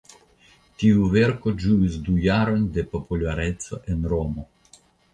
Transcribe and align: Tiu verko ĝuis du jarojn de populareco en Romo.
Tiu 0.83 1.09
verko 1.17 1.53
ĝuis 1.65 1.99
du 2.09 2.17
jarojn 2.25 2.67
de 2.79 2.87
populareco 2.97 3.83
en 3.95 4.07
Romo. 4.17 4.53